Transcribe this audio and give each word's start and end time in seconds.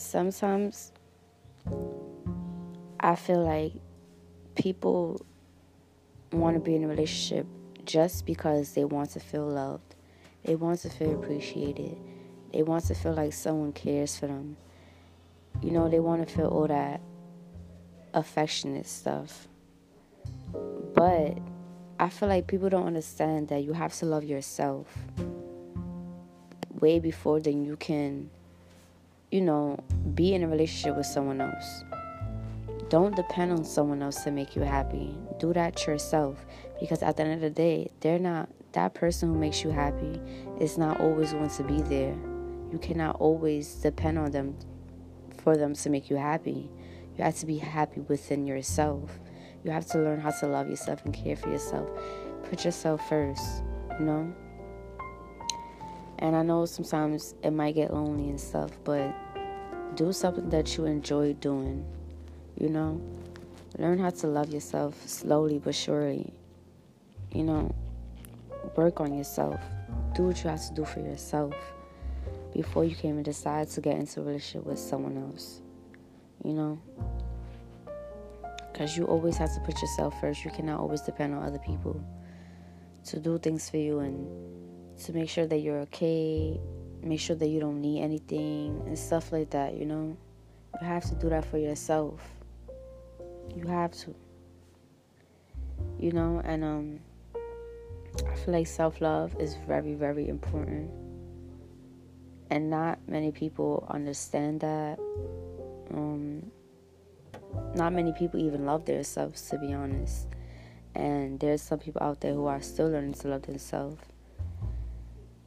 sometimes 0.00 0.92
I 2.98 3.14
feel 3.16 3.44
like 3.44 3.72
people 4.54 5.24
want 6.32 6.56
to 6.56 6.60
be 6.60 6.74
in 6.74 6.84
a 6.84 6.88
relationship 6.88 7.46
just 7.84 8.24
because 8.26 8.72
they 8.72 8.84
want 8.84 9.10
to 9.10 9.20
feel 9.20 9.46
loved. 9.46 9.94
They 10.44 10.54
want 10.54 10.80
to 10.80 10.90
feel 10.90 11.12
appreciated. 11.12 11.98
They 12.52 12.62
want 12.62 12.84
to 12.86 12.94
feel 12.94 13.12
like 13.12 13.32
someone 13.32 13.72
cares 13.72 14.16
for 14.16 14.26
them. 14.26 14.56
You 15.62 15.70
know, 15.70 15.88
they 15.88 16.00
want 16.00 16.26
to 16.26 16.34
feel 16.34 16.46
all 16.46 16.66
that 16.66 17.00
affectionate 18.14 18.86
stuff. 18.86 19.48
But 20.94 21.38
I 21.98 22.08
feel 22.08 22.28
like 22.28 22.46
people 22.46 22.70
don't 22.70 22.86
understand 22.86 23.48
that 23.48 23.64
you 23.64 23.74
have 23.74 23.92
to 23.98 24.06
love 24.06 24.24
yourself 24.24 24.86
way 26.80 26.98
before 26.98 27.40
then 27.40 27.64
you 27.64 27.76
can, 27.76 28.30
you 29.30 29.40
know, 29.40 29.78
be 30.14 30.34
in 30.34 30.42
a 30.42 30.48
relationship 30.48 30.96
with 30.96 31.06
someone 31.06 31.40
else. 31.40 31.84
Don't 32.88 33.14
depend 33.14 33.52
on 33.52 33.64
someone 33.64 34.02
else 34.02 34.24
to 34.24 34.30
make 34.30 34.56
you 34.56 34.62
happy. 34.62 35.16
Do 35.38 35.52
that 35.52 35.86
yourself 35.86 36.44
because 36.80 37.02
at 37.02 37.16
the 37.16 37.22
end 37.22 37.34
of 37.34 37.40
the 37.40 37.50
day, 37.50 37.90
they're 38.00 38.18
not 38.18 38.48
that 38.72 38.94
person 38.94 39.32
who 39.32 39.38
makes 39.38 39.62
you 39.62 39.70
happy 39.70 40.20
is 40.60 40.78
not 40.78 41.00
always 41.00 41.32
going 41.32 41.50
to 41.50 41.62
be 41.62 41.82
there. 41.82 42.16
You 42.72 42.78
cannot 42.80 43.16
always 43.16 43.74
depend 43.74 44.18
on 44.18 44.30
them 44.30 44.56
for 45.42 45.56
them 45.56 45.74
to 45.74 45.90
make 45.90 46.10
you 46.10 46.16
happy. 46.16 46.70
You 47.16 47.24
have 47.24 47.36
to 47.38 47.46
be 47.46 47.58
happy 47.58 48.00
within 48.00 48.46
yourself. 48.46 49.18
You 49.64 49.70
have 49.70 49.86
to 49.88 49.98
learn 49.98 50.20
how 50.20 50.30
to 50.30 50.46
love 50.46 50.68
yourself 50.68 51.04
and 51.04 51.12
care 51.12 51.36
for 51.36 51.50
yourself. 51.50 51.88
Put 52.48 52.64
yourself 52.64 53.06
first, 53.08 53.62
you 53.98 54.06
know? 54.06 54.32
And 56.20 56.36
I 56.36 56.42
know 56.42 56.66
sometimes 56.66 57.34
it 57.42 57.50
might 57.50 57.74
get 57.74 57.92
lonely 57.92 58.28
and 58.28 58.40
stuff, 58.40 58.70
but 58.84 59.14
do 59.96 60.12
something 60.12 60.48
that 60.50 60.76
you 60.76 60.84
enjoy 60.86 61.34
doing, 61.34 61.84
you 62.58 62.68
know? 62.68 63.00
Learn 63.78 63.98
how 63.98 64.10
to 64.10 64.26
love 64.26 64.50
yourself 64.52 65.00
slowly 65.06 65.58
but 65.58 65.74
surely, 65.74 66.32
you 67.32 67.44
know? 67.44 67.74
Work 68.76 69.00
on 69.00 69.16
yourself. 69.16 69.60
Do 70.14 70.24
what 70.24 70.42
you 70.42 70.50
have 70.50 70.66
to 70.68 70.74
do 70.74 70.84
for 70.84 71.00
yourself 71.00 71.54
before 72.54 72.84
you 72.84 72.94
can 72.94 73.10
even 73.10 73.22
decide 73.22 73.68
to 73.70 73.80
get 73.80 73.96
into 73.96 74.20
a 74.20 74.24
relationship 74.24 74.66
with 74.66 74.78
someone 74.78 75.16
else, 75.16 75.60
you 76.44 76.52
know? 76.52 76.78
Because 78.72 78.96
you 78.96 79.04
always 79.04 79.36
have 79.36 79.52
to 79.54 79.60
put 79.60 79.80
yourself 79.80 80.20
first. 80.20 80.44
You 80.44 80.50
cannot 80.50 80.80
always 80.80 81.02
depend 81.02 81.34
on 81.34 81.42
other 81.42 81.58
people 81.58 82.02
to 83.04 83.18
do 83.18 83.38
things 83.38 83.68
for 83.68 83.76
you 83.76 84.00
and 84.00 84.26
to 85.04 85.12
make 85.12 85.28
sure 85.28 85.46
that 85.46 85.58
you're 85.58 85.80
okay, 85.80 86.60
make 87.02 87.20
sure 87.20 87.36
that 87.36 87.48
you 87.48 87.60
don't 87.60 87.80
need 87.80 88.02
anything 88.02 88.82
and 88.86 88.98
stuff 88.98 89.32
like 89.32 89.50
that, 89.50 89.74
you 89.74 89.86
know? 89.86 90.16
You 90.80 90.86
have 90.86 91.04
to 91.06 91.14
do 91.14 91.28
that 91.30 91.44
for 91.44 91.58
yourself. 91.58 92.20
You 93.54 93.66
have 93.66 93.92
to. 93.92 94.14
You 95.98 96.12
know, 96.12 96.40
and 96.44 96.64
um 96.64 97.00
I 97.34 98.34
feel 98.36 98.54
like 98.54 98.66
self-love 98.66 99.36
is 99.38 99.56
very 99.66 99.94
very 99.94 100.28
important. 100.28 100.90
And 102.50 102.70
not 102.70 102.98
many 103.06 103.30
people 103.32 103.86
understand 103.88 104.60
that. 104.60 104.98
Um 105.92 106.50
not 107.74 107.92
many 107.92 108.12
people 108.12 108.40
even 108.40 108.64
love 108.64 108.84
themselves 108.84 109.48
to 109.50 109.58
be 109.58 109.72
honest. 109.72 110.28
And 110.94 111.38
there's 111.38 111.62
some 111.62 111.78
people 111.78 112.02
out 112.02 112.20
there 112.20 112.34
who 112.34 112.46
are 112.46 112.60
still 112.60 112.88
learning 112.88 113.14
to 113.14 113.28
love 113.28 113.42
themselves 113.42 114.00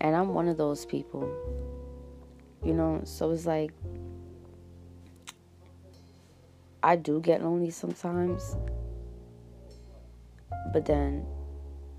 and 0.00 0.16
I'm 0.16 0.34
one 0.34 0.48
of 0.48 0.56
those 0.56 0.84
people. 0.84 1.28
You 2.64 2.74
know, 2.74 3.00
so 3.04 3.30
it's 3.30 3.46
like 3.46 3.72
I 6.82 6.96
do 6.96 7.20
get 7.20 7.42
lonely 7.42 7.70
sometimes. 7.70 8.56
But 10.72 10.84
then 10.84 11.26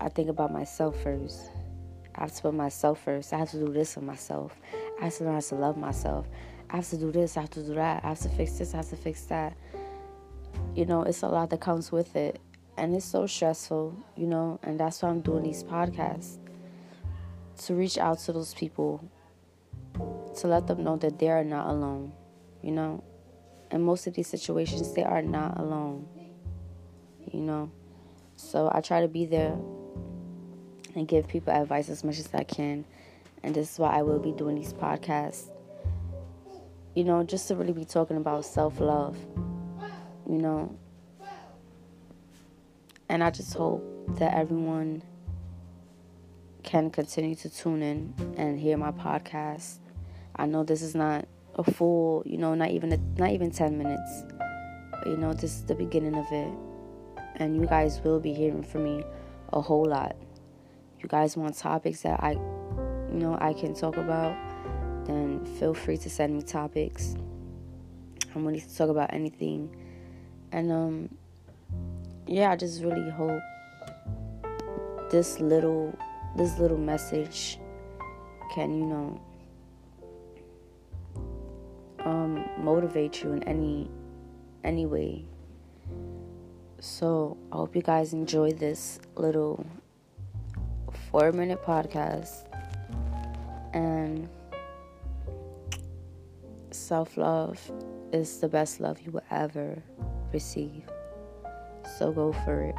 I 0.00 0.08
think 0.08 0.28
about 0.28 0.52
myself 0.52 1.00
first. 1.02 1.50
I 2.14 2.22
have 2.22 2.34
to 2.34 2.42
put 2.42 2.54
myself 2.54 3.02
first. 3.02 3.32
I 3.32 3.38
have 3.38 3.50
to 3.52 3.58
do 3.58 3.72
this 3.72 3.94
for 3.94 4.02
myself. 4.02 4.54
I 5.00 5.04
have 5.04 5.16
to 5.16 5.24
learn 5.24 5.34
how 5.34 5.40
to 5.40 5.54
love 5.54 5.76
myself. 5.76 6.26
I 6.68 6.76
have 6.76 6.88
to 6.90 6.96
do 6.96 7.10
this. 7.10 7.36
I 7.36 7.40
have 7.40 7.50
to 7.50 7.62
do 7.62 7.74
that. 7.74 8.04
I 8.04 8.08
have 8.08 8.20
to 8.20 8.28
fix 8.28 8.58
this. 8.58 8.74
I 8.74 8.78
have 8.78 8.90
to 8.90 8.96
fix 8.96 9.22
that. 9.26 9.56
You 10.74 10.84
know, 10.84 11.02
it's 11.02 11.22
a 11.22 11.28
lot 11.28 11.50
that 11.50 11.60
comes 11.60 11.90
with 11.90 12.14
it. 12.14 12.40
And 12.76 12.94
it's 12.94 13.04
so 13.04 13.26
stressful, 13.26 13.94
you 14.16 14.26
know, 14.26 14.58
and 14.62 14.80
that's 14.80 15.02
why 15.02 15.10
I'm 15.10 15.20
doing 15.20 15.42
these 15.42 15.62
podcasts 15.62 16.41
to 17.66 17.74
reach 17.74 17.98
out 17.98 18.18
to 18.20 18.32
those 18.32 18.54
people 18.54 19.08
to 20.38 20.46
let 20.46 20.66
them 20.66 20.82
know 20.82 20.96
that 20.96 21.18
they 21.18 21.28
are 21.28 21.44
not 21.44 21.68
alone, 21.68 22.12
you 22.62 22.72
know. 22.72 23.02
In 23.70 23.82
most 23.82 24.06
of 24.06 24.14
these 24.14 24.28
situations, 24.28 24.92
they 24.92 25.04
are 25.04 25.22
not 25.22 25.58
alone, 25.58 26.06
you 27.32 27.40
know. 27.40 27.70
So 28.36 28.70
I 28.72 28.80
try 28.80 29.00
to 29.00 29.08
be 29.08 29.26
there 29.26 29.56
and 30.94 31.08
give 31.08 31.28
people 31.28 31.52
advice 31.52 31.88
as 31.88 32.04
much 32.04 32.18
as 32.18 32.28
I 32.34 32.44
can. 32.44 32.84
And 33.42 33.54
this 33.54 33.72
is 33.72 33.78
why 33.78 33.90
I 33.98 34.02
will 34.02 34.18
be 34.18 34.32
doing 34.32 34.56
these 34.56 34.72
podcasts, 34.72 35.46
you 36.94 37.04
know, 37.04 37.22
just 37.24 37.48
to 37.48 37.56
really 37.56 37.72
be 37.72 37.84
talking 37.84 38.16
about 38.16 38.44
self 38.44 38.78
love, 38.80 39.16
you 40.28 40.38
know. 40.38 40.76
And 43.08 43.22
I 43.22 43.30
just 43.30 43.52
hope 43.54 43.82
that 44.18 44.34
everyone 44.34 45.02
can 46.62 46.90
continue 46.90 47.34
to 47.36 47.48
tune 47.48 47.82
in 47.82 48.14
and 48.36 48.58
hear 48.58 48.76
my 48.76 48.92
podcast. 48.92 49.78
I 50.36 50.46
know 50.46 50.64
this 50.64 50.82
is 50.82 50.94
not 50.94 51.26
a 51.56 51.62
full, 51.62 52.22
you 52.24 52.38
know, 52.38 52.54
not 52.54 52.70
even 52.70 52.92
a, 52.92 52.96
not 53.18 53.30
even 53.30 53.50
10 53.50 53.76
minutes. 53.76 54.24
But 54.90 55.06
you 55.06 55.16
know, 55.16 55.32
this 55.32 55.56
is 55.56 55.64
the 55.64 55.74
beginning 55.74 56.14
of 56.14 56.26
it. 56.30 56.52
And 57.36 57.56
you 57.56 57.66
guys 57.66 58.00
will 58.04 58.20
be 58.20 58.32
hearing 58.32 58.62
from 58.62 58.84
me 58.84 59.04
a 59.52 59.60
whole 59.60 59.84
lot. 59.84 60.16
you 61.00 61.08
guys 61.08 61.36
want 61.36 61.56
topics 61.56 62.02
that 62.02 62.22
I 62.22 62.32
you 62.32 63.18
know, 63.18 63.36
I 63.40 63.52
can 63.52 63.74
talk 63.74 63.98
about, 63.98 64.34
then 65.04 65.44
feel 65.58 65.74
free 65.74 65.98
to 65.98 66.08
send 66.08 66.34
me 66.34 66.42
topics. 66.42 67.14
I'm 68.34 68.46
ready 68.46 68.60
to 68.60 68.76
talk 68.76 68.88
about 68.88 69.12
anything. 69.12 69.76
And 70.52 70.72
um 70.72 71.08
yeah, 72.26 72.50
I 72.52 72.56
just 72.56 72.82
really 72.82 73.10
hope 73.10 73.42
this 75.10 75.40
little 75.40 75.94
this 76.36 76.58
little 76.58 76.78
message 76.78 77.58
can, 78.54 78.78
you 78.78 78.86
know, 78.86 79.20
um, 82.04 82.44
motivate 82.58 83.22
you 83.22 83.32
in 83.32 83.42
any 83.44 83.90
any 84.64 84.86
way. 84.86 85.24
So 86.80 87.36
I 87.52 87.56
hope 87.56 87.76
you 87.76 87.82
guys 87.82 88.12
enjoy 88.12 88.52
this 88.52 88.98
little 89.16 89.64
four 91.10 91.32
minute 91.32 91.62
podcast 91.62 92.46
and 93.72 94.28
self 96.70 97.16
love 97.16 97.60
is 98.12 98.40
the 98.40 98.48
best 98.48 98.80
love 98.80 99.00
you 99.00 99.12
will 99.12 99.24
ever 99.30 99.82
receive. 100.32 100.82
So 101.98 102.12
go 102.12 102.32
for 102.44 102.62
it. 102.62 102.74